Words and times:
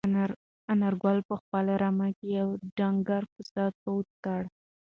انارګل 0.73 1.17
په 1.29 1.35
خپله 1.41 1.73
رمه 1.81 2.07
کې 2.17 2.27
یو 2.39 2.49
ډنګر 2.77 3.23
پسه 3.33 3.63
تداوي 3.77 4.05
کړ. 4.23 4.41